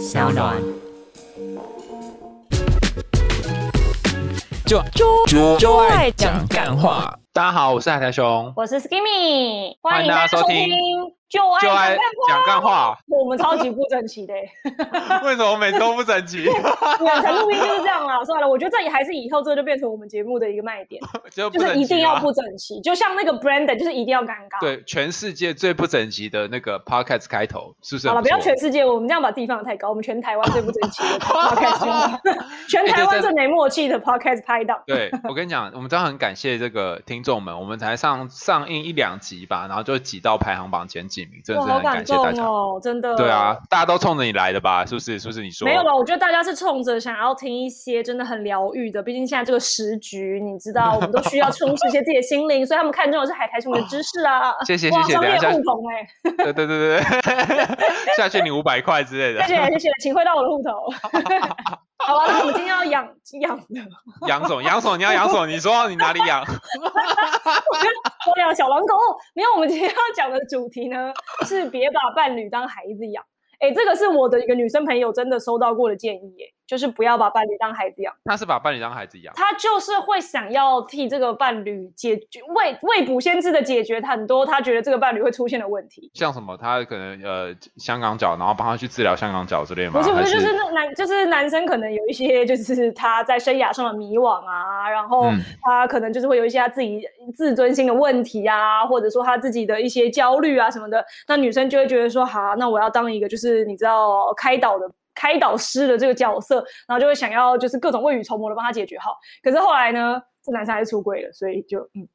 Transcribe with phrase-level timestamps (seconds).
[0.00, 0.56] 小暖。
[4.64, 7.14] 就就就就爱讲干话。
[7.34, 10.70] 大家好，我是海苔熊，我是 Skimmy，欢欢迎迎大家收听
[11.30, 11.40] 就
[11.70, 11.96] 爱
[12.28, 12.98] 讲干话。
[13.06, 14.50] 我们超级不整齐的欸，
[15.24, 16.42] 为什么每次都不整齐？
[16.42, 18.22] 远程录音就是这样啦。
[18.24, 32.20] 算了，我觉得这也还是以后这就变成我们节目的一个卖点， 就就是一定要不整齐，就像那个 Brandon，就是一定要尴尬。，对，全世界最不整齐的那个 podcast 开头，是不是好了，不要全世界，我们这样把自己放的太高，我们全台湾最不整齐的 podcast，
[32.68, 34.82] 全台湾最没默契的 podcast 拍档。
[34.86, 42.48] 对我跟你讲，我们真的很感谢这个听众们，我们才上上映一两集吧，然后就挤到排行榜前几名，真的哇，是很好感动感谢大家。
[42.48, 43.14] 哦，真的。
[43.16, 44.84] 对啊，大家都冲着你来的吧？
[44.86, 45.18] 是不是？
[45.18, 45.42] 是不是？
[45.42, 45.94] 你说没有吧？
[45.94, 54.52] 我觉得大家是冲着想要听一些真的很疗愈的，毕竟现在这个时局，你知道，我们都需要充实一些自己的心灵，所以他们看中的是海苔熊的知识啊。
[54.66, 59.56] 谢谢谢谢等一下互捧 哎，对对对对对，下去你五百块之类的谢。
[59.56, 60.70] 谢谢谢，请汇到我的户头。
[62.06, 63.06] 好吧，那我们今天要养
[63.40, 63.64] 养的，
[64.28, 64.62] 养什么？
[64.62, 64.96] 养什么？
[64.96, 65.46] 你要养什么？
[65.46, 66.42] 你说你哪里养？
[66.44, 68.96] 我养小狼狗。
[69.34, 71.12] 没有，我们今天要讲的主题呢
[71.46, 73.24] 是别把伴侣当孩子养。
[73.58, 78.14] 哎，这个是我的一个女生朋友真的收到过的建议，哎，就是不要把伴侣当孩子养。
[78.24, 79.34] 他是把伴侣当孩子养。
[79.34, 86.08] 他就是会想要替这个伴侣解决未未卜先知的解决很多他觉得这个伴侣会出现的问题。
[86.14, 86.56] 像什么？
[86.56, 89.94] 他可能呃香港脚，然后帮他去治疗香港脚之类吗？
[89.94, 97.02] 不是不是，还就是那男就是男生可能有一些就是他在生涯上的迷惘啊，然后嗯他可能就是会有一些他自己
[97.34, 104.88] 自尊心的问题啊，或者说他自己的一些焦虑啊什么的，那女生就会觉得说，好，那我要当一个就是你知道开导的。
[105.14, 109.16] 开导师的这个角色，然后就会想要就是各种未雨绸缪的帮他解决好。
[109.42, 112.08] 可是后来呢，这男生还是出轨了，所以就嗯，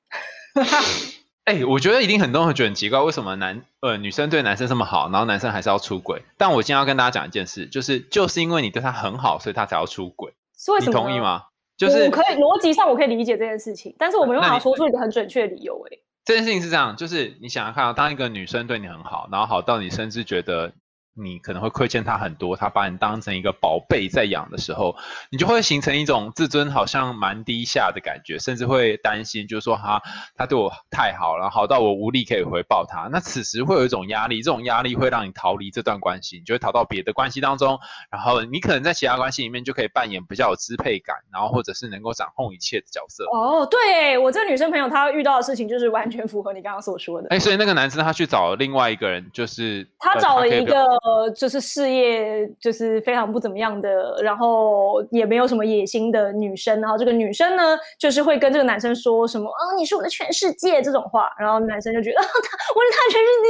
[1.46, 6.24] 哎、我觉得一定很多人会觉得很奇怪，为什么男呃女生对男生这么好，然后男生还是要出轨？
[6.38, 10.32] 但我今天要跟大家讲一件事，就是就是因为你对他很好，所以他才要出轨。
[10.32, 10.94] 你是为什么？
[10.94, 11.20] 同意？
[11.20, 11.44] 吗？
[11.78, 16.02] 就是我可以逻辑上我可以理解这件事情，但是我没办法说出一个很准确的理由、欸。
[16.24, 20.72] 这件事情是这样，就是你想想看到，当一个女生对你很好，然后好到你甚至觉得
[21.18, 24.96] 你可能会亏欠他很多，他把你当成一个宝贝在养的时候，
[25.32, 30.02] 你就会形成一种自尊好像蛮低下的感觉，甚至会担心，就是说哈，
[30.36, 33.08] 他对我太好了，好到我无力可以回报他。
[33.12, 37.80] 那此时会有一种压力，这种压力会让你逃离这段关系，你就会逃到别的关系当中，
[38.12, 43.26] 然后你可能在其他关系里面就可以扮演比较有支配感，然后或者是能够掌控一切的角色。
[43.32, 47.30] 哦，对我这个女生朋友她遇到的事情就是完全符合你刚刚所说的。
[47.30, 56.82] 哎，所以那个男生他去找另外一个人，就是呃他找了一个呃就是事业就是非常不怎么样的，然后也没有什么野心的女生。
[56.82, 61.30] 然后这个女生呢，就是会跟这个男生说什么“啊，你是我的全世界”这种话。
[61.40, 63.50] 然后男生就觉得哦，他我是他全世界。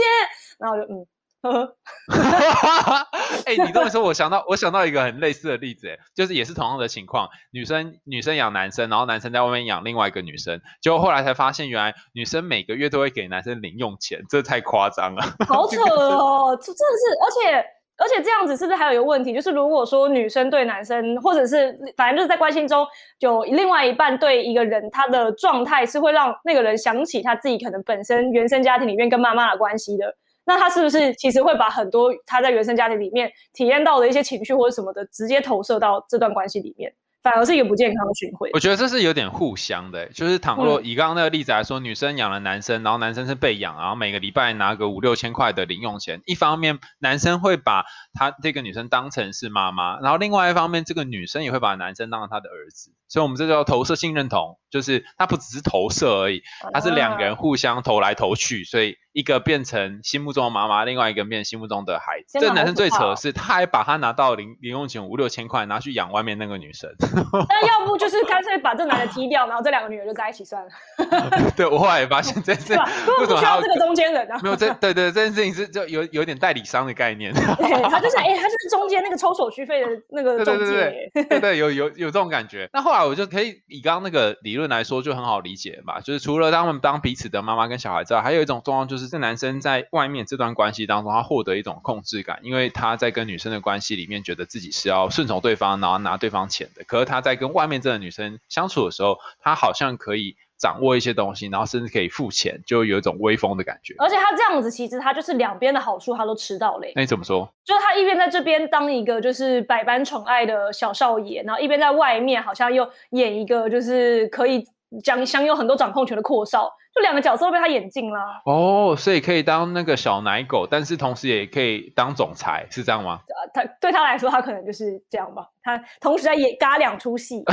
[0.57, 1.05] 然后就嗯，
[1.51, 1.75] 呵
[2.11, 3.07] 呵，
[3.45, 15.21] 哎、你这么说，我想到我想到一个很类似的例子，哎，就是也是同样的情况，女生女生养男生，然后男生在外面养另外一个女生，结果后来才发现，原来女生每个月都会给男生零用钱，这太夸张了。
[15.47, 17.65] 好扯哦， 这真的是，而且
[17.97, 19.33] 而且这样子是不是还有一个问题？
[19.33, 22.85] 就是如果说女生对男生，或者是反正就是在关心中
[23.19, 30.13] 有另外一半对一个人，他的状态是会让那个人想起他自己可能本身原生家庭里面跟妈妈的关系的。
[30.45, 38.59] 那他是不是其实会把很多他在原生家庭里面体验到的一些情绪或者什么的，直接投射到这段关系里面，反而是一个不健康的循环我？
[38.59, 46.21] 觉得这是有点互相的，欸就是倘若嗯以刚刚那个例子来说，女生养了男生，然后男生是被养，然后每个礼拜拿个五六千块的零用钱。
[46.25, 47.83] 一方面，男生会把
[48.13, 52.91] 他这个女生当成是妈妈，然后另外一方面，这个女生也会把男生当成她的儿子。
[53.07, 56.41] 所以，我们这叫投射性认同，就是他不只是投射而已，
[56.73, 62.37] 他是两个人互相投来投去，所以一个变成心目中的妈妈，另外一个变成心目中的孩子。
[62.37, 66.93] 这个男生最扯的是，他还把他拿到零零用钱五六千块拿去养外面那个女生。
[67.47, 70.69] 那要不就是干脆把这男的踢掉，然后这两个女人就在一起算了，
[71.55, 72.75] 对我后来也发现这这
[73.17, 74.37] 不需要这个中间人啊。
[74.43, 82.69] 没有这对对这件事情是就有有点代理商的概念， 对，他就是哎、他就是中间那个抽手续费的那个中介对对对对对，有有有这种感觉。
[82.73, 86.01] 那后来我就可以以刚刚那个理论来说，就很好理解嘛。
[86.01, 96.83] 就是除了他们当彼此的妈妈跟小孩之外，还有一种状况就是，这男生在外面这段关系当中，他获得一种控制感，因为他在跟女生的关系里面，觉得自己是要顺从对方，然后拿对方钱的。
[96.85, 103.93] 可是他在跟外面这个女生相处的时候，他好像可以掌握一些东西，然后甚至可以付钱，就有一种威风的感觉。
[103.99, 107.47] 而且他这样子，其实他就是两边的好处他都吃到嘞、那你怎么说？
[107.63, 114.65] 就是他一边在这边当一个就是百般宠爱的小少爷，然后一边在外面好像又演一个就是可以
[115.03, 118.19] 将享有很多掌控权的阔少，就两个角色都被他演尽了。
[118.45, 123.19] 哦，所以可以当那个小奶狗，但是同时也可以当总裁，是这样吗？
[123.27, 125.45] 呃，他对他来说，他可能就是这样吧。
[125.61, 127.43] 他同时在演嘎两出戏，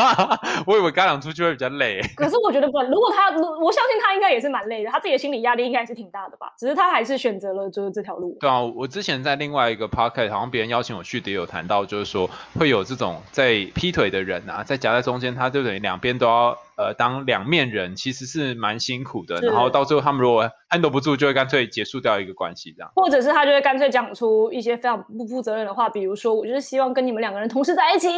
[0.64, 2.00] 我以为嘎两出就会比较累。
[2.16, 3.30] 可是我觉得不，如果他，
[3.60, 6.52] 我相信他应该也是蛮累的，他自己的心理压力应该是挺大的吧。
[6.56, 8.36] 只是他还是选择了就是这条路。
[8.40, 16.56] 对啊，我之前在另外一个 podcast，好像别人邀请我去的，有谈到就是说会有这种在劈腿的人啊，在夹在中间，他就等于两边都要。
[16.78, 28.08] 呃，当两面人其实是蛮辛苦的，然后到最后他们如果 handle 不住，就会干脆结束掉一个关系这样，或者是他就会干脆讲出一些非常不负责任的话，比如说我就是希望跟你们两个人同时在一起，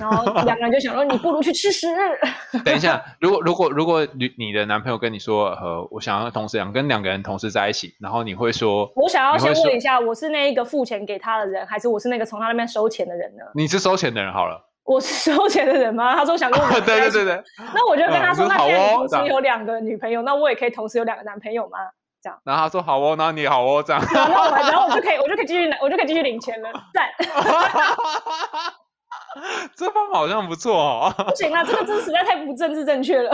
[0.00, 1.86] 然后两个人就想说你不如去吃屎。
[2.64, 13.44] 等一下，如果如果如果你你的男朋友跟你说，呃，我想要同时想跟两个人同时在一起，然后你会说，我想要先问一下，我是那一个付钱给他的人，还是我是那个从他那边收钱的人呢？
[13.54, 14.62] 你是收钱的人好了。
[14.86, 16.14] 我是收钱的人吗？
[16.14, 17.42] 他说想跟我对对对对，
[17.74, 21.78] 那我就跟他说，那现在同时有两个女朋友，那我也可以同时有两个男朋友吗？
[22.22, 22.38] 这样。
[22.44, 24.00] 然后他说好哦，然后你好哦，这样。
[24.14, 27.08] 然后然后我就可以我就可以继续我就可以继续领钱了，赞。
[29.76, 31.12] 这方法好像不错哦。
[31.28, 33.30] 不行啊，这个真实在太不政治正确了。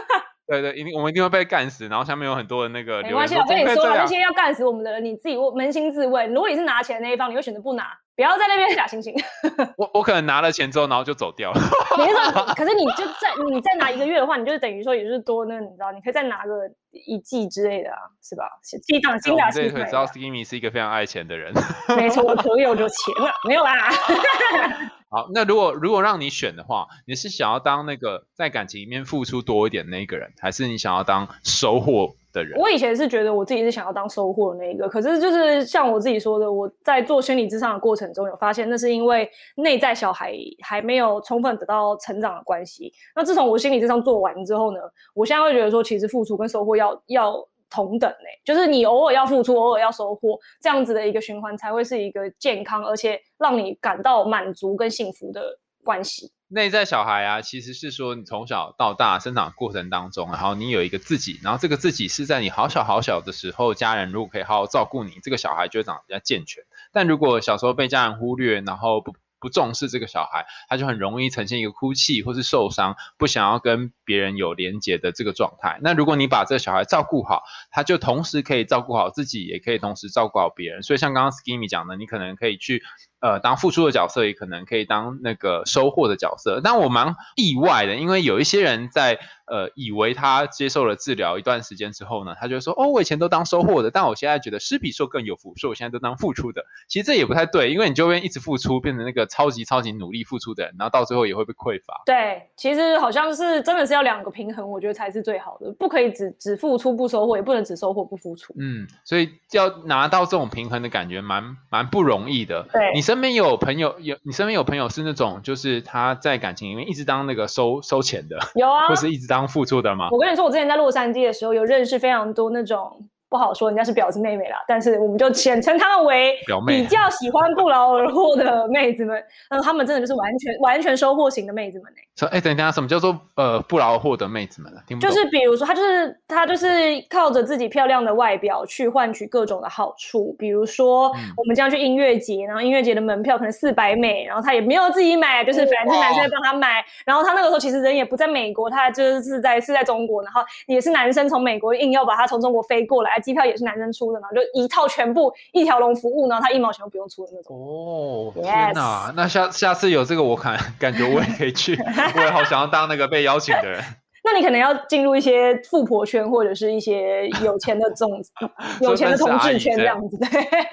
[0.46, 3.02] 对对，一定我们一定会被干死，然后下面有很多的那个。
[3.02, 7.84] 没关系，我跟你说了，那些要干死我们的人，你自己扪心自问，如果你是拿钱那一方，你会选择不拿？
[8.16, 9.14] 不要在那边假惺惺。
[9.76, 11.60] 我我可能拿了钱之后，然后就走掉了。
[11.98, 16.52] 没错，可是你就再你再拿一个月的话，你就等于说也是多那，你知道，你可以再拿个
[16.90, 18.48] 一季之类的啊，是吧？
[18.62, 19.84] 积攒精打细算。
[19.84, 21.52] 知道 Skimmy 是一个非常爱钱的人。
[21.96, 23.90] 没错，我可有就钱了，没有啦。
[25.16, 32.60] 好，那如果如果让你选的话，你是想要当那个在感情里面付出多一点那一个人，还是你想要当收获的人？
[32.60, 42.92] 我以前是觉得我自己是想要当收获的那一个，可是就是像我自己说的，我在做心理智商的过程中有发现，那是因为内在小孩还没有充分得到成长的关系。
[43.14, 44.80] 那自从我心理智商做完之后呢，
[45.14, 56.32] 我现在会觉得说，其实付出跟收获要要同等嘞，就是你偶尔要付出，偶尔要收获，这样子的一个循环才会是一个健康而且让你感到满足跟幸福的关系。
[56.48, 66.62] 内在小孩啊，其实是说你从小到大生长过程当中，然后你有一个自己，然后这个自己是在你好小好小的时候，家人如果可以好好照顾你，这个小孩就会长得比较健全。
[66.92, 75.78] 但如果小时候被家人忽略，然后不不重视这个小孩，他就很容易呈现一个哭泣或是受伤，不想要跟别人有连结的这个状态。
[75.82, 80.82] 那如果你把这个小孩照顾好，他就同时可以照顾好自己，也可以同时照顾好别人。
[80.82, 82.82] 所以像刚刚 Skimmy 讲的，你可能可以去。
[83.20, 96.62] 呃，当付出的角色也可能可以当那个收获的角色，但我蛮意外的，因为有一些人在呃以为他接受了治疗一段时间之后呢，他就说哦，我以前都当收获的，但我现在觉得施比受更有福，所以我现在都当付出的。
[96.88, 102.02] 其实这也不太对，因为你就会一直付出，变成那个超级超级努力付出的人，然后到最后也会被匮乏。
[102.04, 108.54] 对，其实好像是真的是要两个平衡，我觉得才是最好的，不可以只只付出不收获，也不能只收获不付出。
[108.58, 112.68] 嗯，所以要拿到这种平衡的感觉，蛮蛮不容易的。
[112.72, 113.94] 对你身边有朋友。
[114.00, 120.08] 有你身边有朋友是那种，就是他在感情里面一直当那个收收钱的，有啊，或是一直当付出的吗？
[120.10, 123.08] 我跟你说，我之前在洛杉矶的时候，有认识非常多那种。
[123.28, 129.20] 不好说，人家是婊子妹妹啦，但是我们就简称他们为比较喜欢不劳而获的妹子们。
[129.50, 131.98] 那他们真的就是完全完全收获型的妹子们呢。
[132.16, 134.80] 说，哎，等一下，什么叫做呃不劳而获的妹子们呢？
[134.98, 136.66] 就是比如说，她就是她就是
[137.10, 140.34] 靠着自己漂亮的外表去换取各种的好处。
[140.38, 146.84] 比如说，我们将去音乐节，然后音乐节的门票可能四百美，然后她也没有自己买，就是反正是男生帮她买。
[147.04, 153.20] 然后她那个时候其实人也不在美国，她就是在是在中国，然后也是男生从美国硬要把她从中国飞过来。
[153.20, 157.56] 机票也是男生出的嘛，就一套全部一条龙服务，然后她一毛钱都不用出的那种。
[157.56, 159.12] 哦，天哪！
[159.16, 161.74] 那下下次有这个，我感感觉我也可以去，
[162.14, 163.82] 我也好想要当那个被邀请的人。
[164.28, 168.20] 那你可能要进入一些富婆圈，或者是一些有钱的这种
[168.82, 170.18] 有钱的同志圈这样子。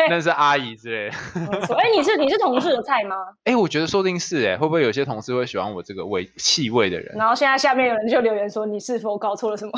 [0.09, 1.15] 那是阿姨之类的。
[1.75, 3.15] 哎，你是 你是同事的菜吗？
[3.43, 7.15] 哎，我觉得说不定是哎，会不会有些同事会喜欢我这个味气味的人？
[7.15, 9.71] 然后现在下面有人就留言说，你是否搞错了什么？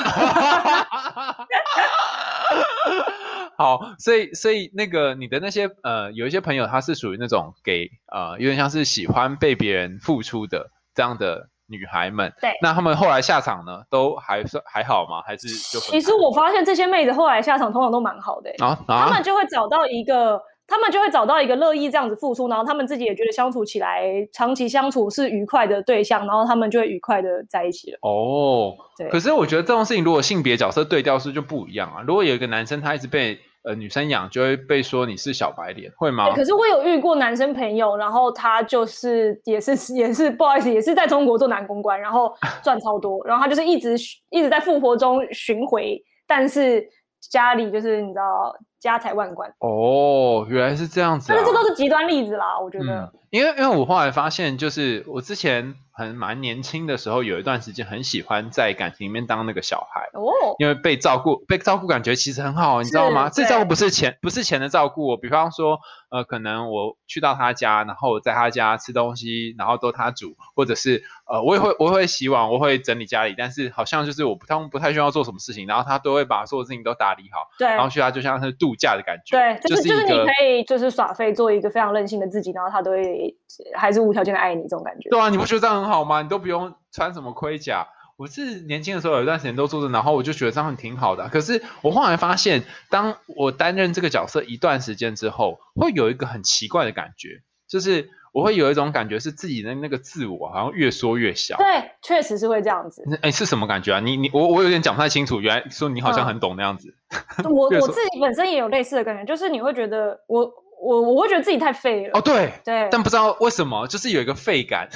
[3.57, 11.49] 好，所以所以那个你的那些呃，有一些朋友他是属于那种给呃，有点像是喜欢被别人付出的这样的。
[11.67, 15.23] 女孩们，对，那他们后来下场呢，都还算还好吗？
[15.25, 27.97] 还是就其实我发现这些妹子后来下场通常都蛮好的，啊，他们就会找到一个，他们就会找到一个乐意这样子付出，然后他们自己也觉得相处起来，长期相处是愉快的对象，然后他们就会愉快的在一起了。
[28.03, 29.09] 哦，对。
[29.09, 32.03] 可是我觉得这种事情，如果性别角色对调是就不一样啊。
[32.05, 36.31] 如果有一个男生他一直被呃女生养，就会被说你是小白脸，会吗？
[36.33, 43.95] 可是我有遇过男生朋友，然后他就是也是 也是不好意思，也是在中国做男公关，然后 赚超多，然后他就是一直
[44.29, 46.87] 一直在富婆中巡回，但是
[47.31, 49.51] 家里就是你知道家财万贯。
[49.59, 53.11] 哦，原来是这样子，但是这都是极端例子啦，我觉得。
[53.31, 55.75] 因为因为我后来发现，就是我之前。
[55.97, 63.29] 很蛮年轻的时候，有一段时间很喜欢在感情里面当那个小孩哦，因为被照顾，被照顾感觉其实很好，你知道吗？
[63.29, 65.15] 这照顾不是钱，不是钱的照顾。
[65.15, 65.79] 比方说，
[66.15, 83.35] 呃，可能我去到他家，然后在他家吃东西，然后都他煮，或者是呃，我也会我会洗碗，我会整理家里，但是好像就是我不他们不太需要做什么事情，然后他都会把所有事情都打理好，对，然后去他就像是度假的感觉，对，就是就是你可以就是耍废，做一个非常任性的自己，然后他都会
[83.75, 85.09] 还是无条件的爱你这种感觉。
[85.09, 86.21] 对啊，你不觉得这样很好吗？
[86.21, 86.73] 你都不用。
[86.95, 87.85] 穿什么盔甲？
[88.17, 91.27] 我是年轻的时候有一段时间都做着，然后我就觉得这样挺好的。
[91.29, 101.57] 可是我后来发现，当我担任这个角色一段时间之后，会有一个很奇怪的感觉，就是我会有一种感觉是自己的那个自我好像越缩越小。
[101.57, 103.03] 对，确实是会这样子。
[103.21, 103.99] 哎，是什么感觉啊？
[103.99, 105.41] 你你我我有点讲不太清楚。
[105.41, 106.93] 原来说你好像很懂那样子。
[107.43, 110.49] 我我自己本身也有类似的感觉，就是你会觉得我。
[110.81, 112.11] 我我会觉得自己太废了。
[112.17, 114.87] 哦，对对，但不知道为什么，就是有一个废感，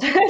[0.00, 0.20] 对 对，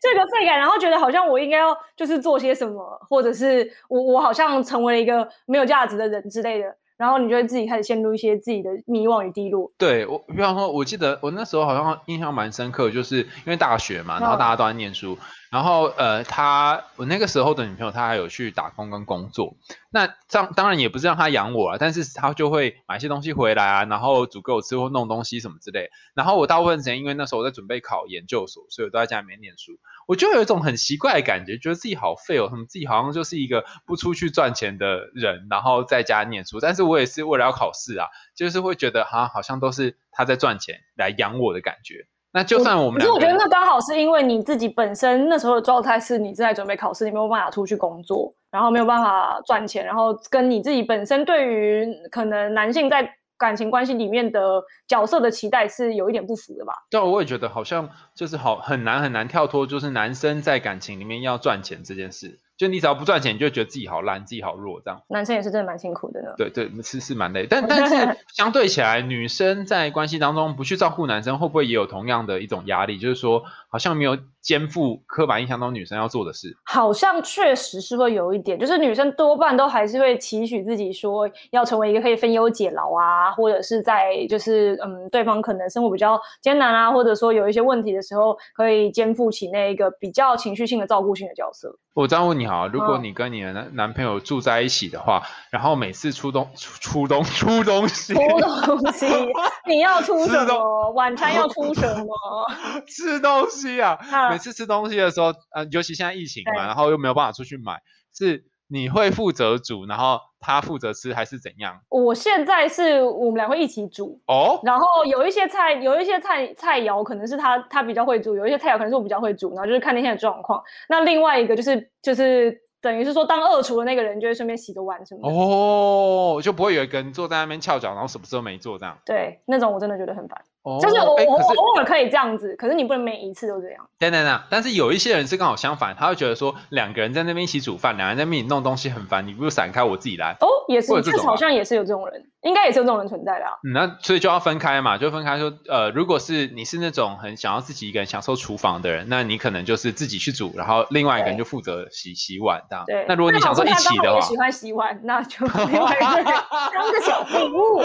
[0.00, 9.72] 这个废感，然后觉得好像我应该要就是做些什么，或者是我我好像成为了一个没有价值的人之类的，然后你就会自己开始陷入一些自己的迷惘与低落。
[9.76, 15.18] 对我，比方说，我记得我那时候好像印象蛮深刻，就是因为大学嘛，然后大家都在念书。
[15.50, 19.54] 然后，呃，他我那个时候的女朋友，她还有去打工跟工作。
[19.88, 25.90] 那当当然也不是让她养我啊，但是她就会买些东西回来啊，然后煮给我吃或弄东西什么之类。
[26.14, 29.74] 然后我大部分时间，因为那时候我在准备考研究所，所以我都在家里面念书。
[30.06, 36.60] 我就有一种很奇怪的感觉，觉得自己好废哦，什么自己好像就是一个不出去赚钱的人，然后在家念书。
[36.60, 42.06] 但是我也是为了要考试啊，就是会觉得哈，好像都是他在赚钱来养我的感觉。
[42.32, 53.08] 那就算我们，可是我觉得那刚好是因为你自己本身那时候的状态是你正在准备考试，你没有办法出去工作，然后没有办法赚钱，然后跟你自己本身对于可能男性在
[53.44, 56.72] 感情关系里面的角色的期待是有一点不符的吧？
[56.88, 62.38] 对，我也觉得好像就是好很难很难跳脱，就是男生在感情里面要赚钱这件事。
[62.56, 65.00] 就你只要不赚钱，你就觉得自己好烂，自己好弱，这样。
[65.08, 66.28] 男生也是真的蛮辛苦的呢。
[66.36, 72.98] 对对，是是蛮累，但但是 相对起来，女生在关系当中不去照顾男生，会不会也有同样的一种压力？
[72.98, 74.18] 就是说，好像没有。
[74.44, 91.78] 肩负刻板印象中女生要做的事，好像确实是会有一点，就是女生多半都还是会期许自己说要成为一个可以分忧解劳啊，或者是在就是嗯对方可能生活比较艰难啊，或者说有一些问题的时候，可以肩负起那一个比较情绪性的照顾性的角色。
[91.94, 99.06] 我这样问你好，如果你跟你的男男朋友住在一起的话，然后每次出东出东出东西，出东西，
[99.68, 100.90] 你要出什么？
[100.90, 102.12] 晚餐要出什么？
[102.88, 103.96] 吃东西啊。
[104.30, 107.80] 每次吃东西的时候，呃，尤其现在疫情嘛，然后又没有办法出去买，
[108.12, 111.80] 是你会负责煮，然后他负责吃，还是怎样？
[111.88, 120.62] 我现在是我们俩会一起煮哦，然后有一些菜，有一些菜菜肴可能是他他比较会煮，有一些菜肴可能是我比较会煮，然后就是看那天的状况。
[120.90, 128.98] 那另外一个就是就是等于是说当二厨的那个人就会顺便洗个碗什么的哦，就不会有一个人坐在那边翘脚，然后什么事都没做这样。
[129.06, 130.38] 对，那种我真的觉得很烦。
[130.80, 133.86] 就是我我偶尔可以这样子，可是你不能每一次都这样。
[133.98, 140.36] 等等等，但是有一些人是刚好相反，他会觉得说两个人在那边一起煮饭，两个人在那边弄东西很烦，你不如散开，我自己来。
[140.40, 142.30] 哦，也是，这好像也是有这种人。
[142.44, 143.52] 应该也是有这种人存在的啊。
[143.64, 152.84] 嗯，那所以就要分开嘛，就分开说，呃，如果是你是那种很想要自己一个人享受厨房的人，那你可能就是自己去煮，然后另外一个人就负责洗洗碗这样。
[152.86, 153.06] 对。
[153.08, 156.24] 那如果你想说一起的话，喜欢洗碗，那就另外一个人
[156.74, 157.82] 当个小服务。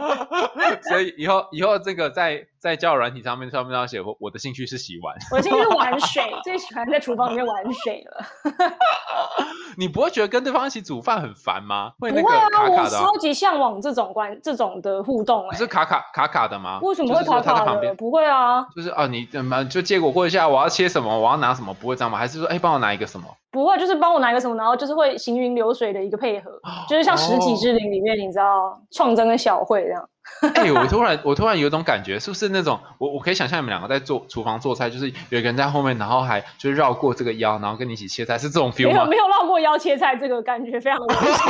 [0.86, 8.24] 所以以后以后这这个在在交友软体上面上面要写我我的兴趣是洗碗，我的兴趣是玩水， 最喜欢在厨房里面玩水了。
[9.78, 11.92] 你不会觉得跟对方一起煮饭很烦吗？
[11.98, 15.50] 会不会啊，我超级向往这种关这种的互动。
[15.54, 16.78] 是卡卡卡卡的吗？
[16.82, 17.94] 为什么会卡卡的？
[17.94, 22.18] 不会啊，就是啊，你怎么就结果过一下，我要切什么，我要拿什么，不会这样吗？
[22.18, 23.26] 还是说，哎，帮我拿一个什么？
[23.52, 26.50] 不会，就是帮我拿一个什么，然后就是会行云流水的一个配合，
[26.88, 30.08] 就是像《十几之灵》里面，你知道，创真跟小慧这样。
[30.54, 38.92] 哎，我突然我突然有一种感觉，是不是那种我我可以想象你们两个在做厨房做菜，就是有一个人在后面，然后还就是绕过这个腰，然后跟你一起切菜，是这种 feel 吗？
[38.92, 41.32] 没有没有绕过腰切菜，这个感觉非常的危险。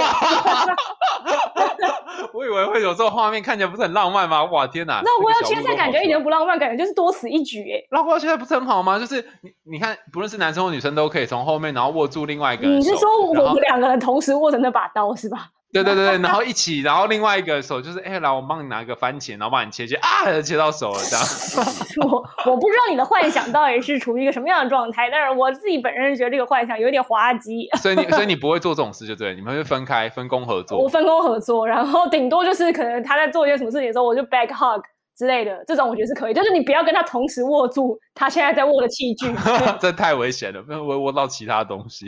[2.32, 4.44] 我以为会有这种画面，看起来不是很浪漫吗？
[4.44, 5.02] 哇天哪！
[5.02, 7.82] 绕过腰切菜感觉一点都不浪漫，感觉就是多此一举哎。
[7.90, 8.98] 绕过腰切菜不是很好吗？
[8.98, 12.78] 就是你你看，不论是男生或女生都可以从后面然后握住另外一个人。
[12.78, 15.48] 你是说我们两个人同时握着那把刀是吧？
[15.72, 21.24] 对对对对，然后一起，然后另外一个手就是，哎，来，我帮你拿个番茄，然后帮你切切啊，切到手了这样。
[22.10, 27.68] 我我不知道你的幻想到底是处于一个什么样的状态，但是我自己本人觉得这个幻想有点滑稽。
[27.80, 30.78] 所以你所以你不会做这种事就对，你们会分开分工合作。
[30.78, 34.82] 我分工合作，然后顶多就是可能他在做一些什么事情的时候，我就 back hug
[35.20, 36.32] 之类的，这种我觉得是可以。
[36.32, 39.26] 就是你不要跟他同时握住他现在在握的器具，
[39.78, 42.06] 这太危险了，不然会握到其他东西。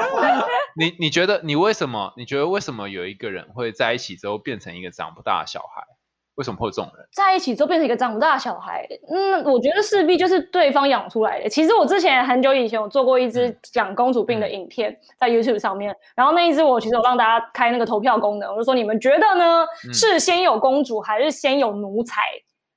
[0.76, 2.12] 你你觉得你为什么？
[2.18, 5.82] 你觉得为什么有一个人会在一起之后变成一个长不大的小孩？
[6.36, 8.86] 为什么会有这种人在一起之后变成一个长不大的小孩？
[9.08, 11.48] 嗯，我觉得势必就是对方养出来的。
[11.48, 15.94] 其实我之前很久以前有做过一支讲公主病的影片，在 YouTube 上面。
[16.14, 19.66] 然后那一支我其实有让大家开那个投票功能，我就说你们觉得呢？
[19.92, 22.20] 是先有公主还是先有奴才？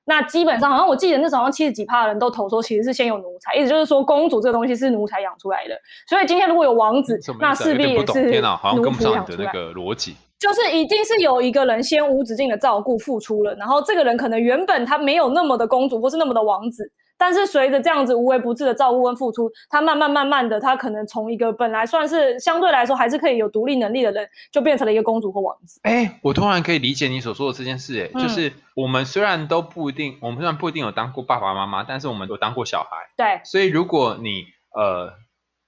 [0.06, 5.78] 那基本上好像我记得那时候好像七十几趴的人都投说其实是先有奴才，意思就是说公主这个东西是奴才养出来的。
[6.08, 10.16] 所以今天如果有王子，那势必也是天哪，好像跟不上你的那个逻辑。
[10.40, 25.78] 就是一定是有一个人先无止境的照顾付出了，然后这个人可能原本他没有那么的公主或是那么的王子，但是随着这样子无微不至的照顾跟付出，他慢慢慢慢的，他可能从一个本来算是相对来说还是可以有独立能力的人，就变成了一个公主或王子。
[25.82, 32.96] 哎，我突然可以理解你所说的这件事，哎，就是我们虽然都不一定，我们虽然不一定有当过爸爸妈妈，但是我们都当过小孩。
[33.14, 34.44] 对，所以如果你
[34.74, 35.12] 呃。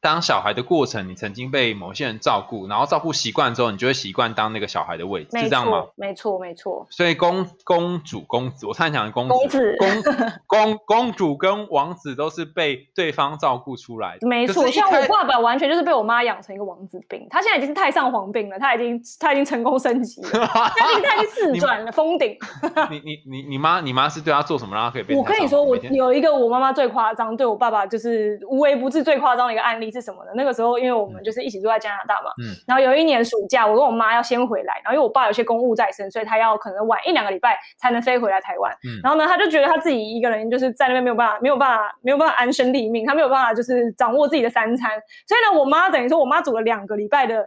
[0.02, 5.84] 当小孩的过程，你曾经被某些人照顾，然后照顾习惯之后，你就会习惯当那个小孩的位置，是这样吗？
[5.94, 6.84] 没错，没错。
[6.90, 10.02] 所以公公主、公子，我常讲公公子、 公
[10.48, 14.26] 公公主跟王子都是被对方照顾出来的。
[14.26, 20.28] 没错，像我爸爸完全就是被我妈养成一个王子病，他现在已经是太上皇病了，他已经他已经成功升级了，
[20.76, 22.36] 他已经他已经自转了封顶。
[22.90, 25.16] 你你你你妈你妈是对他做什么让他可以变？
[25.16, 29.91] 我跟你说，我有一个我妈妈最夸张，对我爸爸就是无微不至最夸张的一个案例。
[29.92, 30.32] 是什么呢？
[30.34, 38.72] 那个时候，因为我们就是一起住在加拿大嘛，嗯，然后有一年暑假，我跟我妈要先回来，然后因为我爸有些公务在身，所以他要可能晚一两个礼拜才能飞回来台湾。
[38.88, 44.90] 嗯，然后呢，他就觉得他自己一个人就是在那边没有办法，没有办法，没有办法安身立命，他没有办法就是掌握自己的三餐。
[45.28, 47.46] 所以呢，我妈等于说，我妈煮了两个礼拜的。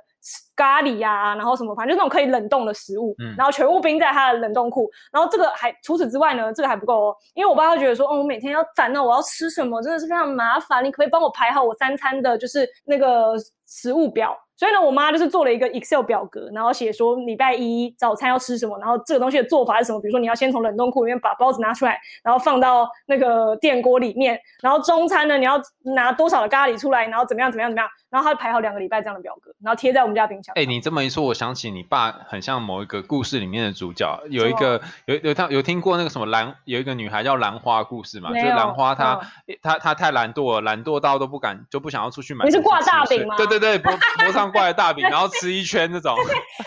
[0.55, 4.89] 咖喱呀，然后什么，反正就那种可以冷冻的食物，然后全部冰在他的冷冻库。
[5.11, 10.83] 然后这个还除此之外呢，这个还不够哦，因为我爸会觉得说，哦，我每天要烦恼我要吃什么，真的是非常麻烦。
[10.83, 13.33] 你可不可以帮我排好我三餐的，就是那个
[13.67, 14.35] 食物表？
[14.57, 19.99] 所以呢，我妈就是做了一个 Excel 表格，然后写说礼拜一早餐要吃什么，然后这个东西的做法是什么？
[19.99, 25.61] 比如说你要先从冷冻库里面把包子拿出来，然后放到那个电锅里面，然后中餐呢你要
[25.93, 30.53] 拿多少的咖喱出来，然后怎么样怎么样怎么样，然后他排好两个礼拜这样的表格，然后贴在我们家冰箱。
[30.55, 38.29] 哎，你这么一说，我想起你爸很像某一个故事里面的主角，有一个有有他有听过那个什么兰，有一个女孩叫兰花故事嘛？
[38.33, 39.19] 就是兰花她
[39.61, 42.45] 她她太懒惰了，懒惰到都不敢就不想要出去买。
[42.45, 43.35] 你是挂大饼吗？
[43.35, 45.25] 对对对，脖脖 上挂的大饼，然后。
[45.35, 46.15] 吃一圈这种，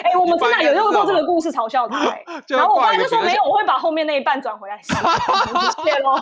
[0.04, 2.04] 哎，我们真的有用过这个故事嘲笑他，
[2.48, 6.12] 然后我爸就说没有，我会把后面那一半转回来， 谢谢喽。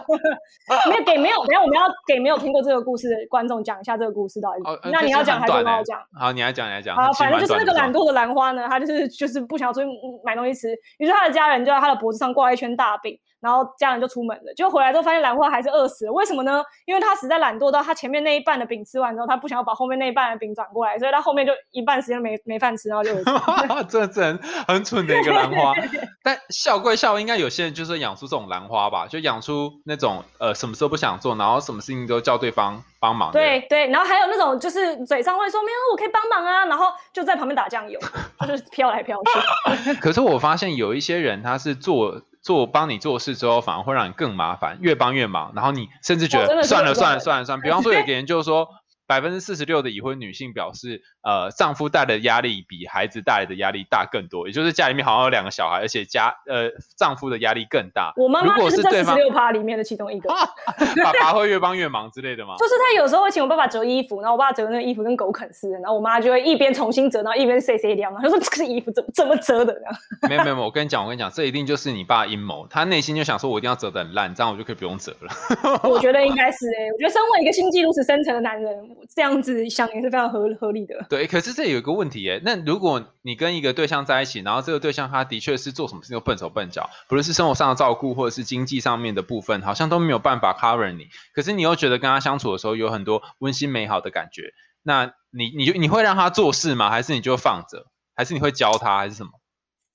[0.89, 4.91] 没有给没有没有，我们要给没有听过这个故事的观众讲一下这个故事到底。
[4.93, 6.01] 那你要讲还是我要讲？
[6.19, 6.95] 好，你来讲，你来讲。
[6.97, 9.87] 好，反正就是那个懒惰的兰花呢，他就是就是不想要出去
[10.25, 13.19] 买东西吃，于是他的家人就在他的脖子上挂一圈大饼。
[13.41, 16.13] 然后家人就出门了，就回来之后发现兰花还是饿死了。
[16.13, 16.65] 为什么呢？
[16.85, 23.15] 因为他实在懒惰到他前面那一半的饼吃完之后，他不想要把后面那一半的饼转过来，所以他后面就一半时间没没饭吃，然后就
[23.89, 25.73] 这这很很蠢的一个兰花。
[26.25, 33.31] 但笑归笑，应该有些人就是养出这种兰花吧，就养出那种呃什么时候不想做，然后什么事情都叫对方帮忙。
[33.31, 38.01] 对对，然后还有那种就是嘴上会说没有我可以帮忙啊，然后就在旁边打酱油，
[38.49, 39.95] 就是飘来飘去。
[40.01, 42.23] 可是我发现有一些人他是做。
[42.47, 47.63] 做帮你做事之后，反而会让你更麻烦，越帮越忙，然后你甚至觉得算了算了算了算了。
[47.63, 48.69] 比方说，有个人就是说。
[49.07, 58.13] 百分之四十六的已婚女性表示，呃，丈夫带的压力比孩子带来的压力大更多，也就是家里面好像有两个小孩，而且家呃丈夫的压力更大。
[58.17, 60.29] 我妈妈就是这四十六趴里面的其中一个。
[61.03, 62.55] 爸爸会越帮越忙之类的吗？
[62.59, 69.75] 就是他有时候会请我爸爸折衣服，然后我爸折那个衣服跟狗啃似的，然后我妈就会一边重新折，然后一边塞塞掉，他说这个衣服怎么怎么折的？
[70.29, 75.81] 没有没有，我跟你讲，我跟你讲，这一定就是你爸阴谋，他内心就想说，我一定要折的很烂，这样我就可以不用折了。
[75.85, 78.75] 我觉得应该是哎， 我觉得身为一个心机如此深沉的男人，
[79.15, 79.69] 这样子。
[79.69, 81.07] 想也是非常合合理的。
[81.09, 82.41] 对，可是这有一个问题耶。
[82.45, 91.09] 那如果你跟一个对象在一起，然后这个对象他的确是做什么事都笨手笨脚，不论是生活上的照顾，或者是经济上面的部分，好像都没有办法 cover 你。
[91.35, 96.91] 可是你又觉得跟他相处的时候有很多温馨美好的感觉，那你你你会让他做事吗？
[96.91, 97.87] 还是你就放着？
[98.15, 98.97] 还是你会教他？
[98.97, 99.31] 还是什么？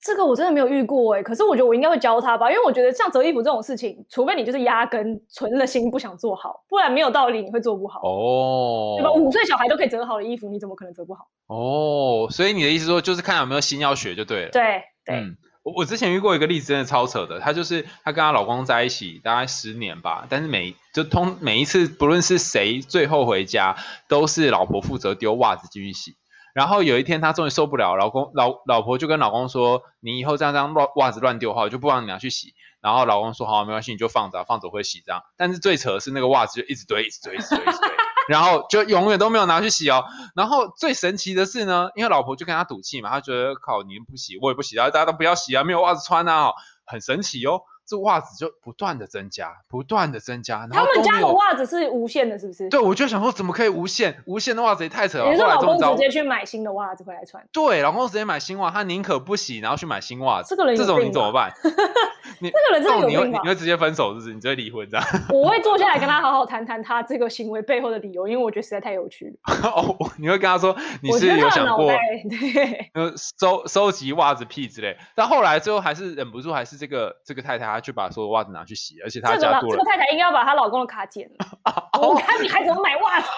[0.02, 9.12] 这个我真的没有遇过哎，可是我觉得我应该会教他吧，因为我觉得像折衣服这种事情，除非你就是压根存了心不想做好，不然没有道理你会做不好哦，对吧？
[9.12, 11.28] 五岁小孩都可以折好的衣服，你怎么可能折不好？
[11.46, 14.50] 哦，所以你的意思说就是看有没有心要学就对了。
[14.50, 15.22] 对对，
[15.62, 23.76] 我我之前遇过一个例子，真的超扯的，她就是她跟她老公在一起大概十年吧，但是每就通每一次不论是谁最后回家，
[24.08, 26.16] 都是老婆负责丢袜子进去洗。
[26.52, 37.90] 然后有一天，她终于受不了，老公老老婆就跟老公说：“你以后这样这样乱袜子乱丢的话，我就不让你拿去洗。”然后老公说：“好，没关系，你就放着，放着会洗这样。”但是最扯的是那个袜子就一直堆，一直堆，一直堆，一直堆，
[38.28, 40.04] 然后就永远都没有拿去洗哦。
[40.34, 46.52] 然后最神奇的是呢，因为老婆就跟他赌气嘛，他觉得靠你不洗，我也不洗啊，大家都不要洗啊，没有袜子穿啊，
[46.84, 47.62] 很神奇哦。
[47.86, 50.66] 这袜子就不断的增加，不断的增加。
[50.70, 52.68] 他们家的袜子是无限的，是不是？
[52.68, 54.22] 对，我就想说，怎么可以无限？
[54.26, 55.30] 无限的袜子也太扯了。
[55.30, 57.44] 你说老公直接去买新的袜子回来穿？
[57.52, 60.48] 对，老公直接买新袜，他宁可不洗，然后去买新袜子。
[60.48, 61.52] 这个人这种你怎么办？
[62.40, 64.34] 你这个人真的有病你会直接分手，是不是？
[64.34, 65.06] 你直接离婚这样？
[65.30, 69.70] 我会坐下来跟他 好好谈谈他这个行为背后的理由，因为我觉得实在太有趣了。
[69.70, 72.90] 哦，你会跟他说你是有想过对，
[73.38, 78.62] 收收集袜子屁之类，但后来最后还是忍不住，还是这个这个太太，她去把所有袜子拿。
[78.64, 79.76] 去洗，而且她家多了。
[79.76, 81.46] 这个太太应该要把她老公的卡剪了。
[82.00, 83.28] 我看你还怎么买袜子，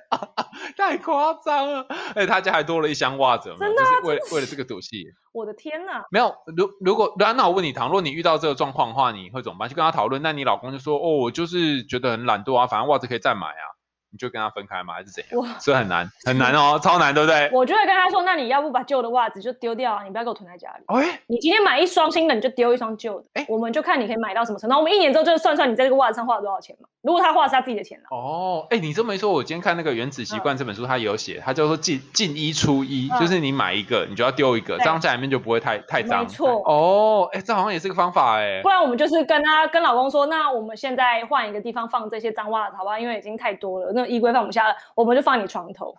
[0.76, 1.86] 太夸张了。
[2.14, 5.04] 哎，他家还多了一箱袜子，真的，为为了这个赌气。
[5.32, 6.02] 我的天哪！
[6.10, 9.68] 没有，如如果那我问你，倘若你遇到这个状况的话，你会怎么办？
[9.68, 10.22] 就跟他讨论。
[10.22, 13.64] 那你老公就说：“哦，我就是觉得很懒惰啊，反正袜子可以再买啊。”
[14.10, 14.94] 你就跟他分开吗？
[14.94, 15.58] 还是怎样？
[15.60, 17.50] 所以很难，很难哦，超难，对不对？
[17.52, 20.84] 我就会跟他说：“那你要不把旧的袜子就丢掉啊，你不要给我囤在家里。
[20.86, 23.26] 哎，你今天买一双新的，你就丢一双旧的。
[23.34, 24.76] 哎，我们就看你可以买到什么程度。
[24.76, 26.88] 我们一年之后就算算你在这个袜子上花了多少钱嘛。
[27.02, 28.04] 如果他花的是他自己的钱了。
[28.10, 36.22] 哦，哎，你这么一说，我今天看那个《原子习惯》这本书，他也有写，它叫做进进一出一，就是你买一个，你就要丢一个，这样家里面就不会太太脏。
[36.22, 36.62] 没错。
[36.64, 38.60] 哦，哎，这好像也是个方法哎。
[38.62, 42.98] 不然我们就是跟他跟老公说，那我们现在换一个地方放这些脏袜子，好不好？
[42.98, 44.74] 因为已经太多了，那衣柜放不下了。
[44.94, 45.96] 我们就放你床头，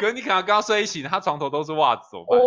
[0.00, 2.38] 可你可能刚刚睡一起，他床头都是袜子，怎么办？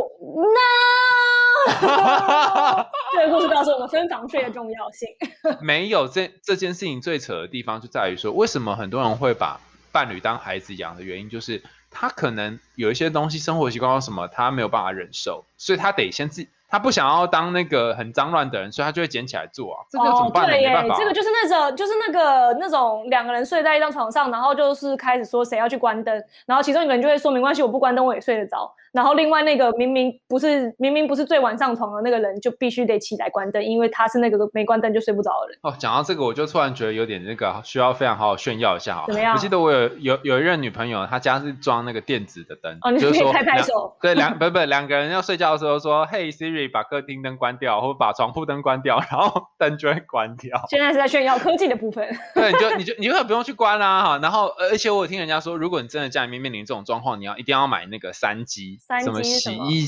[1.82, 5.08] 那 这个故事告诉我们分房睡的重要性。
[5.62, 9.60] 没有这这件事情最扯的地方就在于说，为什么很多人会把
[9.92, 16.50] 伴侣当孩子养的原因，就是他可能有一些东西生活习惯或什么，他没有办法忍受，所以他得先自己。
[16.70, 19.86] 他不想要当那个很脏乱的人，所以他就会捡起来做啊。
[19.90, 20.46] 这个怎么办？
[20.46, 28.70] 对耶，这个就是那种，就是那个那种两个人睡在一张床上，然后就是开始说谁要去关灯，然后其中一个人就会说没关系，我不关灯我也睡得着。
[28.94, 35.60] 然后另外那个明明不是明明不是最晚上床的那个人，就必须得起来关灯，因为他是那个没关灯就睡不着的人。
[35.62, 39.04] 哦，讲到这个，我就突然觉得有点那个需要非常好好炫耀一下哈。
[39.08, 39.34] 怎么样？
[39.34, 43.96] 我记得我有有有一任女朋友，她家是装那个电子的灯，哦，你可以拍拍手。
[44.02, 50.60] 对，两不不两个人要睡觉的时候说，嘿 Siri 把客厅灯关掉，或把床铺灯关掉，然后 灯就会关掉。
[50.70, 52.08] 现在是在炫耀科技的部分。
[52.34, 54.20] 对，你就你就你就不用去关啦哈。
[54.22, 59.88] 然后而且我听人家说，如果你真的家里面面临这种状况，你要一定要买那个三机，什么洗衣。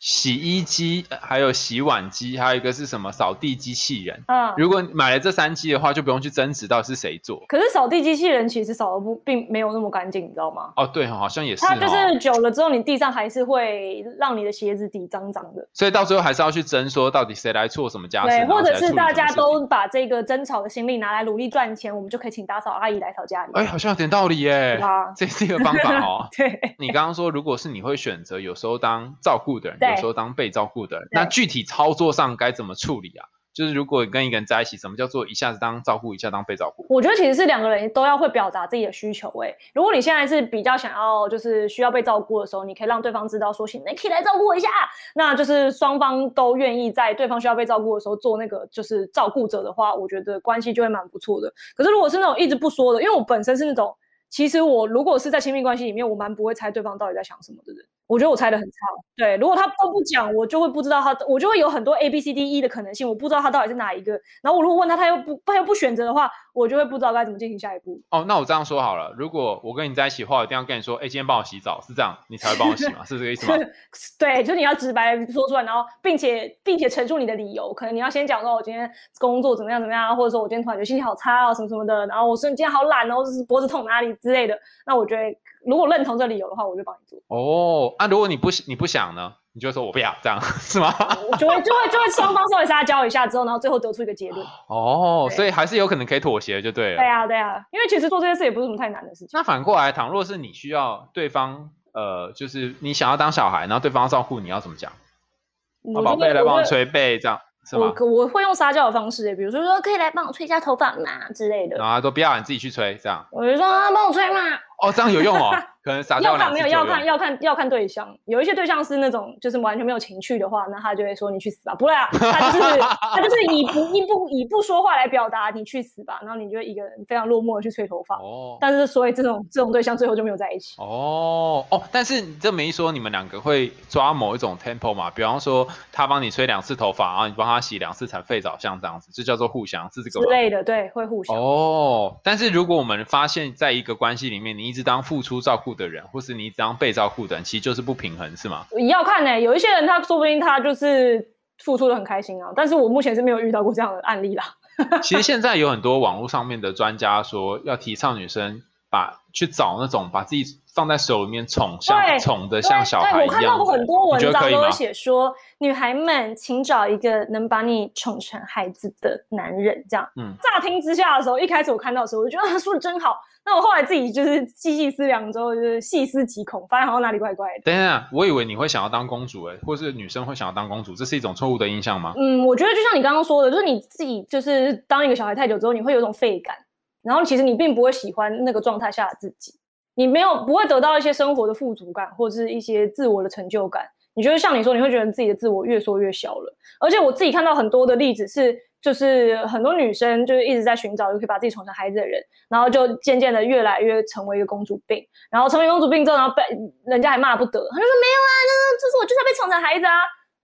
[0.00, 4.22] 一洗衣机，还有洗碗机，还有一个是什么扫地机器人。
[4.26, 7.42] 嗯，如果买了这三机的话，就不用去争执到是谁做。
[7.48, 10.72] 可是扫地机器人其实扫的不并没有那么干净，你知道吗？
[10.76, 11.64] 哦，对，好像也是。
[11.64, 15.66] 它就是久了之后，你地上还是会让你的鞋子底脏脏的。
[15.72, 18.28] 所以到最后还是要去争，说到底谁来做什么家事。
[18.28, 23.52] 对，或者是大家都把这个争吵的心力拿来努力赚钱，我们就可以请打扫阿姨来扫家里。
[23.54, 24.80] 哎，好像有点道理耶。
[25.16, 26.26] 这是一个方法哦。
[26.36, 26.76] 对。
[26.78, 30.68] 你刚刚说，如果是你会选择有时候当照顾的人，有时候当被照。
[30.68, 33.24] 顾的人，那具体操作上该怎么处理啊？
[33.54, 36.84] 就是如果跟一个人在一起，什么叫做一下子当照顾，一下当被照顾？
[36.90, 39.28] 我觉得其实是两个人都要会表达自己的需求。
[39.42, 44.68] 哎，如果你现在是比较想要，就是需要被照顾的时候，你可以让对方知道说，行，你可以来照顾我一下。
[45.14, 51.50] 那就是双方都愿意在对方需要被照顾的时候做那个就是照顾者的话，我觉得关系就会蛮不错的。
[51.74, 53.96] 可是如果是那种一直不说的，因为我本身是那种，
[54.30, 57.84] 其实我如果是在亲密关系里面，我蛮不会猜对方到底在想什么的人。
[58.06, 58.76] 我觉得我猜的很差，
[59.16, 64.12] 对，如果他都不讲，我就会不知道他，我就会有很多 A B C D E 的可能性，我不知道他到底是哪一个。
[64.40, 68.00] 然后我如果问他，他又不他又不选择的话，我就会不知道该怎么进行下一步。
[68.10, 73.04] 哦，那我这样说好了，如果我跟你在一起的话，我一定要跟你说，哎，今天帮我洗澡，是这样，你才会帮我洗吗？
[73.04, 73.56] 是这个意思吗？
[74.18, 85.38] 对，就是你要直白说出来，然后并且并且陈述你的理由，可能你要先讲说，我今天工作怎么样怎么样，或者说我今天突然觉得心情好差啊，什么什么的，然后我说你今天好懒哦，就是脖子痛哪里之类的，那我觉得。
[85.66, 87.18] 如果认同这理由的话，我就帮你做。
[87.26, 90.94] 哦，啊，如果你不你不想呢，你就说我不要，这样是吗？
[91.28, 94.46] 我就会就会就会双方稍微撒娇一下之后，然后最后得出一个结论。
[94.68, 96.98] 哦，所以还是有可能可以妥协，就对了。
[96.98, 99.30] 对啊，对啊，因为其实做这件事也不是什么太难的事情。
[99.32, 104.92] 那反过来，倘若是你需要对方，呃，就是你想要当小孩，然后对方要照顾你，要怎么讲？
[104.92, 107.36] 啊宝贝来帮我捶背这样
[107.68, 107.92] 是吗？
[107.98, 111.76] 我我会用撒娇的方式，比如说说可以来帮我吹一下头发嘛之类的。
[111.78, 113.26] 然后都不要，你自己去吹这样。
[113.32, 114.38] 我就说啊，帮我吹嘛。
[114.80, 115.50] 哦，这样有用哦。
[115.88, 128.16] 可能要看没有要看要看要看对象，有一些对象是那种就是完全没有情趣的话，那他就会说你去死吧，不会啊，他就是他就是以不以不以不说话来表达你去死吧，然后你就一个人非常落寞的去吹头发。
[128.16, 130.74] 哦，但是所以这种这种对象最后就没有在一起。
[130.76, 135.10] 哦哦，但是你这么一说，你们两个会抓某一种 tempo 嘛？
[135.10, 141.34] 比方说他帮你吹两次头发，然后你帮他洗两次才废澡，像这样子，这叫做互相，是这个之类的，对，会互相。
[141.34, 146.52] 哦，但是如果我们发现在一个关系里面，你一直当付出照顾的人，或是你。
[146.58, 148.66] 当被照顾的人，其实就是不平衡，是吗？
[148.88, 151.24] 要看呢，有一些人他说不定他就是
[151.58, 154.42] 付出的很开心啊，但是我目前是没有遇到过这样的案例啦。
[155.04, 160.44] 其实现在有很多网络上面的专家说，要提倡女生把去找那种把自己
[160.78, 163.26] 放在手里面宠像宠的像小孩一样。
[163.26, 170.08] 我看到过很多文章都会写说，女孩们请找一个能把你宠成孩子的男人，这样。
[170.14, 170.32] 嗯。
[170.40, 173.16] 乍听之下的时候，一开始我看到的时候，我就觉得他说的真好。
[173.44, 177.62] 那我后来自己就是细细思量之后，就是细思极恐，发现好像哪里怪怪的。
[177.64, 182.12] 等一下，我以为你会想要当公主哎，或是女生会想要当公主，这是一种错误的印象吗？
[182.16, 186.54] 嗯，我觉得就像你刚刚说的，就是你自己就是当一个小孩太久之后，你会有种废感，
[187.00, 189.54] 然后其实你并不会喜欢那个状态下的自己，
[189.98, 193.84] 你没有不会得到一些生活的富足感，或者是一些自我的成就感。
[194.14, 196.56] 你觉得像你说，你会觉得自己的自我越缩越小了。
[196.80, 198.56] 而且我自己看到很多的例子是。
[198.80, 206.44] 就是很多女生就是一直在寻找，就可以把自己宠成孩子的人，然后就渐渐的越来越成为一个公主病，然后成为公主病之后，然后被
[206.86, 209.98] 人家还骂不得，他就说没有啊，那就是我就是要被宠成孩子啊。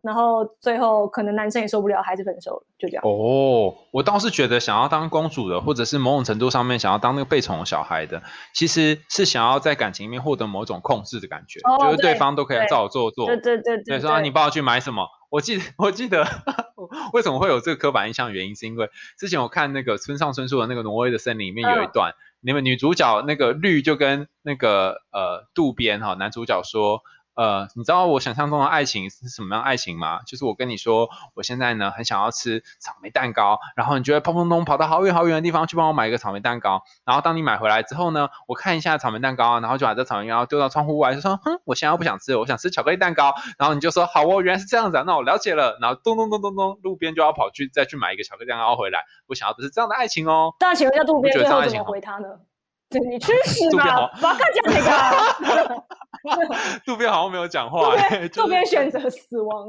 [0.04, 3.02] 然后最后可能男生也受不了，还是分手了，就这样。
[3.04, 13.26] 哦，我倒是觉得想要当公主的，或者是某种程度上面想要当那个被宠的小孩的，其实是想要在感情里面获得某种控制的感觉，就是对方都可以照我做做。
[13.28, 13.98] 对对对对。
[13.98, 15.08] 说你帮我去买什么？
[15.30, 16.26] 我记我记得
[17.14, 18.30] 为什么会有这个刻板印象？
[18.30, 22.12] 原因是因为之前我看那个村上春树的那个挪威的森林里面有一段，
[22.42, 27.00] 你们女主角那个绿就跟那个呃渡边哈男主角说。
[27.36, 30.20] 呃，你知道我想象中的爱情是什么样爱情吗？
[30.26, 50.54] 就是我跟你说，我现在呢很想要吃草莓蛋糕，然后你就会砰砰砰跑到好远好远的地方去帮我买一个草莓蛋糕，然后当你买回来之后呢，我看一下草莓蛋糕，然后就把这草莓蛋糕丢到窗户外，就说，哼，我现在不想吃，我想吃巧克力蛋糕，然后你就说，好哦，原来是这样子，啊，那我了解了，然后咚咚咚咚咚，路边就要跑去再去买一个巧克力蛋糕回来，我想要的是这样的爱情哦。
[50.60, 52.28] 那请问一下，路边最后怎么回他呢？
[52.90, 54.08] 对你去 死吧！
[54.22, 55.84] 把他讲那个。
[56.84, 57.94] 渡边好像没有讲话。
[58.32, 59.66] 渡边选择死亡。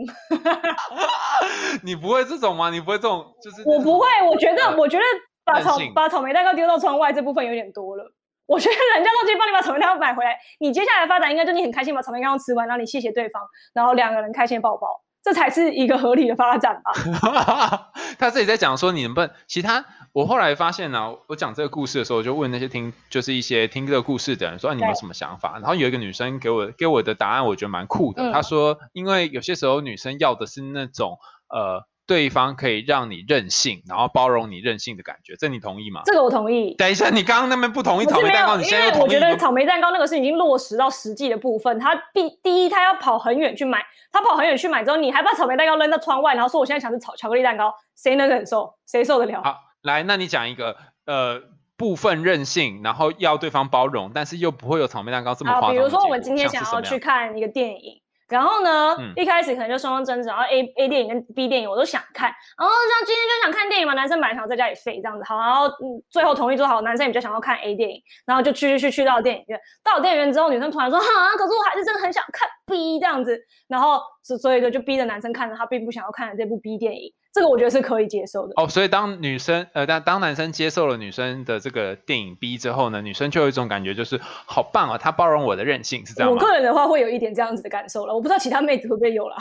[1.84, 2.70] 你不会这种吗？
[2.70, 3.26] 你不会这种？
[3.42, 4.08] 就是我不会。
[4.30, 5.04] 我觉得，我觉得
[5.44, 8.04] 把草把草莓蛋糕丢到窗外这部分有点多了。
[8.48, 13.42] 我觉得人家都去帮你把草莓蛋糕买回来，你接下来发展应该就你很开心把草莓蛋糕吃完，然后你谢谢对方，
[13.74, 14.88] 然后两个人开心抱抱。
[15.26, 17.90] 这才是一个合理的发展吧。
[18.20, 19.32] 他自己在讲说，你能不能？
[19.48, 19.84] 其他
[20.14, 25.54] 我后来发现呢，我讲这个故事的时候，我就问那些听，就是一些听这个故事的人，说你们有什么想法？
[25.54, 28.32] 然后有一个女生给我给我的答案，我觉得蛮酷的。
[28.32, 31.18] 她说，因为有些时候女生要的是那种
[31.50, 31.84] 呃。
[32.08, 36.02] 对方可以让你任性，然后包容你任性的感觉，这你同意吗？
[36.06, 36.76] 这个我同意。
[36.76, 39.04] 等一下，你刚刚那边不同意草莓蛋糕，你现在又同意？
[39.04, 41.80] 我觉得草莓蛋糕那个是已经落实到实际的部分。
[41.80, 48.76] 他第第一，他要跑很远去买，他跑很远去买之后，你还把草莓蛋糕扔到窗外，然后说我现在想吃巧巧克力蛋糕，谁能忍受？
[48.86, 49.42] 谁受得了？
[49.44, 51.42] 好，来，那你讲一个呃
[51.76, 55.72] 部分任性，然后要对方包容，但是又不会有草莓蛋糕这么夸张。
[55.72, 58.02] 比如说我们今天想要去看一个电影。
[58.28, 77.14] 然后呢，一开始可能就双方争执，然后 A A 电影跟 B 电影我都想看，然后像今天就想看电影嘛，男生本来想要在家里废这样子，好，然后嗯，最后同意说好，男生也比较想要看 A 电影，然后就去去去去到电影院，到了电影院之后，女生突然说啊，可是我还是真的很想看 B 这样子，然后所以就就逼着男生看着他并不想要看的这部 B 电影。
[77.36, 86.38] 这个我觉得是可以接受的哦，所以当女生呃，当当男生接受了女生的这个电影逼之后呢，女生就有一种感觉，就是好棒啊，她包容我的任性，是这样吗？
[86.40, 89.36] 我个人的话会有一点这样子的感受了，我不知道其他妹子会不会有了。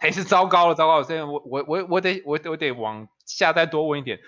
[0.00, 4.18] 还 是糟糕了，糟糕了，所以我我我我得我我得往下再多问一点。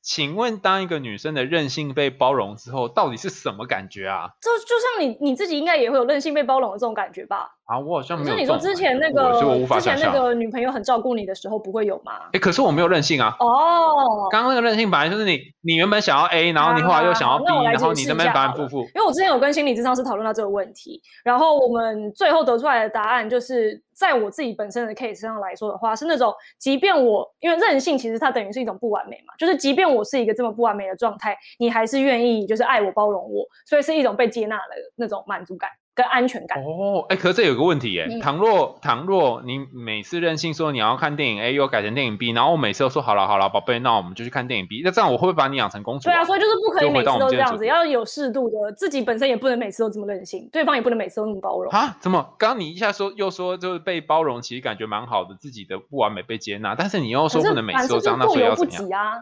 [0.00, 4.30] 请问，当一个女生的任性被包容之后，到底是什么感觉啊？
[4.40, 7.55] 就就像你你自己应该也会有任性被包容的这种感觉吧？
[7.66, 8.34] 啊，我好像没有。
[8.34, 9.32] 那你说之前那个，
[9.74, 12.12] 之前那个女朋友很照顾你的时候，不会有吗？
[12.32, 13.36] 哎，可是我没有任性啊。
[13.40, 14.28] 哦。
[14.30, 18.78] 刚刚那个任性本来就是你，你原本想要 A，然后你后来又想要 B，然后你那边反反复复。
[18.94, 23.82] 因为我之前有跟心理咨商师讨论到这个问题，然后我们最后得出来的答案就是。
[23.96, 34.62] 在我自己本身的 case 上来说的话，是那种，即便我因为任性，其实它等于是一种不完美嘛，就是即便我是一个这么不完美的状态，你还是愿意就是爱我包容我，所以是一种被接纳的
[34.96, 35.70] 那种满足感。
[35.96, 36.62] 跟安全感。
[36.62, 51.72] 哦，哎，可是这有个问题耶，嗯倘若倘若你每次任性说你要看电影 A，又改成电影 B，然后我每次都说好了好了，宝贝，那我们就去看电影 B，那这样我会不会把你养成公主、对啊，所以就是不可以每次都这样子，要有适度的，自己本身也不能每次都这么任性，对方也不能每次都那么包容。
[51.72, 51.96] 啊？
[51.98, 52.34] 怎么？
[52.38, 59.02] 刚刚你一下说又说就是被包容，其实感觉蛮好的，自己的不完美被接纳，但是你又说不能每次都这样，那所以要怎么样？
[59.02, 59.12] 啊，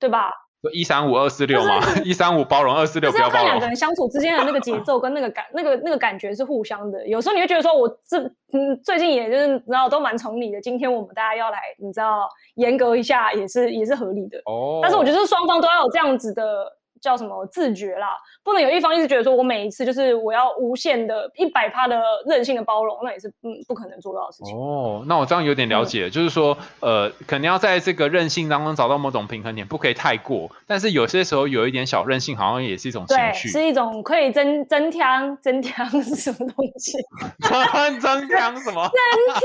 [0.00, 0.30] 对吧？
[0.72, 1.80] 一三五二四六吗？
[2.04, 3.46] 一三五包容，二四六不要包容。
[3.46, 7.06] 两个人相处之间的那个节奏跟那个感、那个那个感觉是互相的。
[7.06, 8.18] 有时候你会觉得说，我这
[8.52, 14.38] 嗯最近也就是你知道都蛮宠你的，今天我们大家要来你知道严格一下，也是也是合理的。
[14.46, 16.72] 哦，但是我觉得是双方都要有这样子的
[17.04, 24.56] 叫什么自觉啦，不能有一方一直觉得说我每一次就是我要无限的一百趴的任性的包容，那也是嗯不可能做到的事情。
[24.56, 33.48] 哦，那我这样有点了解，就是说，呃，可能要在这个任性当中找到某种平衡点，不可以太过，但是有些时候有一点小任性，好像也是一种情对，绪。
[33.48, 36.96] 是一种可以增增强增添是 什么东西？
[38.00, 38.88] 增添什么？
[38.88, 39.44] 增添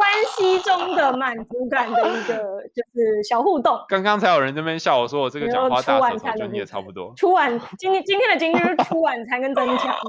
[0.00, 2.34] 关系中的满足感的一个
[2.74, 3.78] 就是小互动。
[3.86, 7.12] 刚刚才有人这边笑我说我这个讲话大舌头，就你也差不多。
[7.18, 9.94] 出晚今天今天的今天是出晚餐跟增强，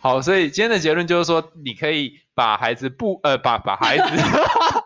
[0.00, 4.04] 好，所以今天的结论就是说，你可以把孩子不呃把把孩子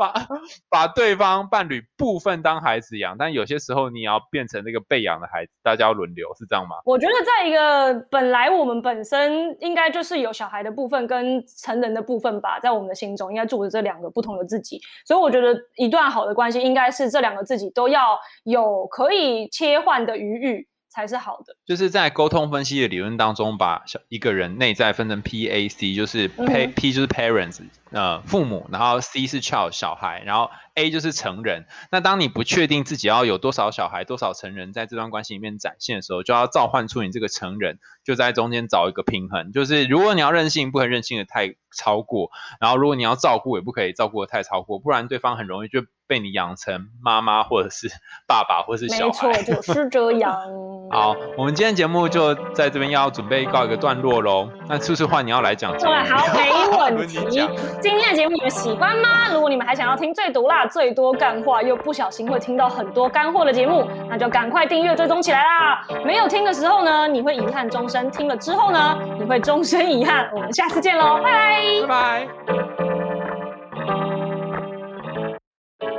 [0.00, 0.14] 把
[0.70, 6.76] 把对方伴侣部分当孩子养，但有些时候你也要变成那个被养的孩子，大家要轮流，是这样吗？
[6.86, 21.54] 我觉得在一个本来我们本身应该就是有小孩的部分跟成人的部分吧，在我们的心中应该住着这两个不同的自己，所以我觉得一段好的关系应该是这两个自己都要有可以切换的余裕才是好的。
[21.66, 27.60] 就是在沟通分析的理论当中，把小一个人内在分成 P A C，就是 P、嗯 P 就是 parents，
[27.90, 31.66] 呃父母，然后 C 是 child 小孩，然后 A 就是成人。
[31.90, 39.52] 那当你不确定自己要有多少小孩、多少成人在这段关系里面展现的时候，就要召唤出你这个成人，就在中间找一个平衡。
[39.52, 47.88] 就是如果你要任性，不可以任性的太超过；然后如果你要照顾，也不可以照顾的太超过，不然对方很容易就被你养成妈妈或者是
[48.26, 49.42] 爸爸或者是小没孩。
[49.42, 50.36] 错，就是这样。
[50.90, 54.50] 好，我们今天节目就在这边要准备告一个段落喽。
[54.68, 56.08] 那是不是换你要来讲结对，语？
[56.08, 57.48] 好，没问题讲。
[57.80, 59.28] 今天的节目你们喜欢吗？
[59.32, 65.82] 如果你们还想要听最毒辣、最多干话，又不小心会听到很多干货的节目，那就赶快订阅追踪起来啦！
[66.04, 70.30] 没有听的时候呢，你会遗憾终身；听了之后呢，你会终身遗憾。
[70.34, 71.80] 我们下次见喽，拜拜！
[71.80, 72.28] 拜拜。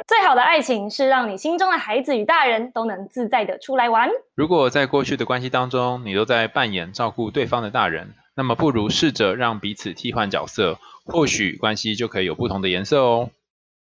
[0.07, 4.07] 最好的爱情是让你心中的孩子与大人都能自在的出来玩。
[4.35, 13.29] 如果在过去的关系当中，你都在扮演照顾对方的大人，那么不如试着让彼此替换角色，或许关系就可以有不同的颜色哦。